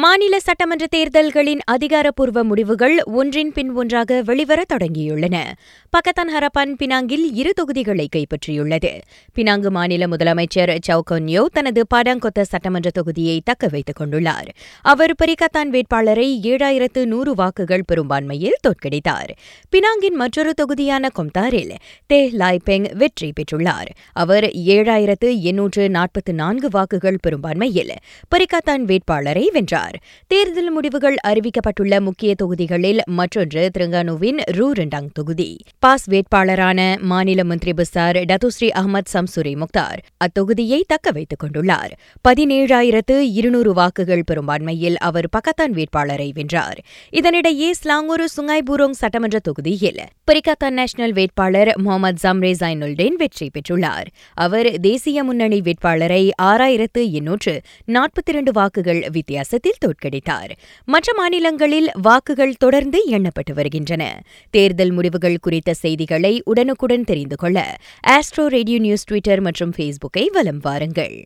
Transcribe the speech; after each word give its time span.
மாநில 0.00 0.40
சட்டமன்ற 0.40 0.86
தேர்தல்களின் 0.86 1.58
அதிகாரப்பூர்வ 1.64 2.44
முடிவுகள் 2.44 3.02
ஒன்றின் 3.04 3.52
பின் 3.52 3.70
ஒன்றாக 3.72 4.22
வெளிவர 4.22 4.62
தொடங்கியுள்ளன. 4.72 5.36
பக்கத்தான் 5.92 6.30
ஹரப்பான் 6.36 6.72
பினாங்கில் 6.78 7.24
இரு 7.32 7.52
தொகுதிகளை 7.52 8.08
கைப்பற்றியுள்ளது. 8.16 9.00
பினாங்கு 9.34 9.70
மாநில 9.70 10.06
முதலமைச்சர் 10.06 10.78
சவுகோன்யோ 10.88 11.44
தனது 11.44 11.86
பாடாங்கொத்த 11.94 12.40
சட்டமன்ற 12.42 12.90
தொகுதியை 12.90 13.40
தக்க 13.44 13.68
வைத்துக் 13.70 14.00
கொண்டுள்ளார். 14.00 14.48
அவர் 14.82 15.14
பரிகத்தான் 15.24 15.66
வேட்பாளரை 15.66 16.40
ஏழாயிரத்து 16.42 17.04
நூறு 17.04 17.34
வாக்குகள் 17.34 17.84
பெரும்பான்மையில் 17.92 18.60
தோற்கடித்தார். 18.68 19.30
பினாங்கின் 19.76 20.14
மற்றொரு 20.14 20.54
தொகுதியான 20.54 21.08
கொம்தாரில் 21.18 21.74
தே 22.12 22.30
லாய்பெங் 22.32 22.96
வெற்றி 22.96 23.32
பெற்றுள்ளார். 23.32 23.90
அவர் 24.12 24.44
ஏழாயிரத்து 24.44 25.40
எண்ணூற்று 25.40 25.90
நாற்பத்து 25.90 26.34
நான்கு 26.34 26.68
வாக்குகள் 26.70 27.18
பெரும்பான்மையில் 27.26 27.94
பரிகத்தான் 28.36 28.80
வேட்பாளரை 28.80 29.50
வென்றார். 29.52 29.86
தேர்தல் 30.26 30.70
முடிவுகள் 30.70 31.16
அறிவிக்கப்பட்டுள்ள 31.26 32.00
முக்கிய 32.00 32.34
தொகுதிகளில் 32.34 33.00
மற்றொன்று 33.06 33.70
திருங்கானுவின் 33.78 34.40
ரூரண்டாங் 34.52 35.08
தொகுதி. 35.12 35.56
பாஸ் 35.78 36.10
வேட்பாளரான 36.10 37.00
மாநில 37.00 37.44
மந்திரி 37.44 37.72
bizarre 37.72 38.16
Datuk Seri 38.16 38.68
Ahmad 38.74 39.10
Samsuri 39.12 39.54
Mokhtar 39.56 39.98
அத்தொகுதியை 40.24 40.80
தக்க 40.86 41.10
வைத்துக் 41.10 41.42
கொண்டுள்ளார். 41.42 41.92
பதினேழாயிரத்து 42.28 43.18
இருநூறு 43.18 43.72
வாக்குகள் 43.72 44.22
பெரும்பான்மையில் 44.32 44.96
அவர் 44.96 45.28
பக்கத்தான் 45.36 45.70
வேட்பாளரை 45.70 46.32
வென்றார். 46.34 46.78
இதனிடையே 47.12 47.70
ஸ்லாங்கூர் 47.84 48.24
சுங்காய்பூரோங் 48.36 48.90
சட்டமன்ற 48.90 49.38
தொகுதியில் 49.38 50.00
பரிகத்தான் 50.30 50.70
நேஷனல் 50.70 51.12
வேட்பாளர் 51.12 51.72
முகமது 51.80 52.18
ஜம்ரே 52.22 52.52
ஜைனுல்டேன் 52.60 53.16
வெற்றி 53.16 53.50
பெற்றுள்ளார். 53.50 54.06
அவர் 54.34 54.80
தேசிய 54.80 55.24
முன்னணி 55.24 55.60
வேட்பாளரை 55.60 56.32
ஆறாயிரத்து 56.42 57.10
எண்ணூற்று 57.10 57.60
நாற்பத்தி 57.86 58.28
இரண்டு 58.28 58.52
வாக்குகள் 58.52 59.06
வித்தியாசத்தில் 59.12 59.77
தோற்கடித்தார். 59.84 60.50
மற்ற 60.84 61.12
மாநிலங்களில் 61.16 61.90
வாக்குகள் 62.02 62.54
தொடர்ந்து 62.58 63.04
எண்ணப்பட்டு 63.10 63.52
வருகின்றன. 63.54 64.22
தேர்தல் 64.50 64.90
முடிவுகள் 64.90 65.38
குறித்த 65.40 65.74
செய்திகளை 65.74 66.42
உடனுக்குடன் 66.44 67.04
தெரிந்து 67.04 67.36
கொள்ள 67.36 67.76
ஆஸ்ட்ரோ 68.06 68.46
ரேடியோ 68.46 68.78
நியூஸ் 68.78 69.04
ட்விட்டர் 69.04 69.40
மற்றும் 69.40 69.72
ஃபேஸ்புக்கை 69.76 70.26
வலம் 70.26 70.58
வாருங்கள். 70.62 71.24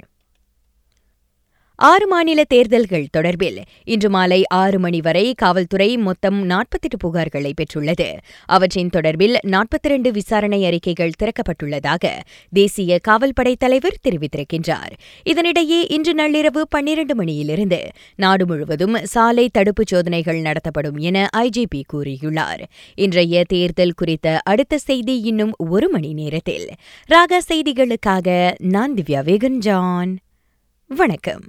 ஆறு 1.83 2.07
மாநில 2.07 2.45
தேர்தல்கள் 2.45 3.07
தொடர்பில் 3.17 3.59
இன்று 3.85 4.11
மாலை 4.11 4.47
ஆறு 4.47 4.79
மணி 4.79 5.01
வரை 5.01 5.35
காவல்துறை 5.35 5.97
மொத்தம் 5.97 6.45
நாற்பத்தெட்டு 6.45 6.97
புகார்களை 6.97 7.53
பெற்றுள்ளது. 7.53 8.19
அவற்றின் 8.47 8.91
தொடர்பில் 8.97 9.37
நாற்பத்தி 9.47 9.83
இரண்டு 9.83 10.13
விசாரணை 10.13 10.65
அறிக்கைகள் 10.65 11.11
திறக்கப்பட்டுள்ளதாக 11.23 12.05
தேசிய 12.53 12.99
காவல்படை 12.99 13.57
தலைவர் 13.59 13.97
தெரிவித்திருக்கின்றார். 14.09 14.93
இதனிடையே 15.25 15.93
இன்று 15.93 16.15
நள்ளிரவு 16.15 16.61
பன்னிரண்டு 16.69 17.15
மணியிலிருந்து 17.15 17.91
நாடு 18.17 18.47
முழுவதும் 18.47 18.97
சாலை 19.03 19.51
தடுப்புச் 19.59 19.87
சோதனைகள் 19.87 20.41
நடத்தப்படும் 20.41 20.97
என 20.97 21.29
ஐஜிபி 21.37 21.83
கூறியுள்ளார். 21.93 22.63
இன்றைய 22.95 23.45
தேர்தல் 23.49 23.93
குறித்த 23.93 24.41
அடுத்த 24.45 24.79
செய்தி 24.79 25.21
இன்னும் 25.21 25.53
ஒரு 25.57 25.89
மணி 25.89 26.13
நேரத்தில். 26.13 26.69
ராக 27.07 27.43
செய்திகளுக்காக 27.49 28.55
நான் 28.59 28.95
திவ்யா 28.95 29.23
வேகன் 29.23 29.59
ஜான் 29.59 30.19
வணக்கம். 30.89 31.43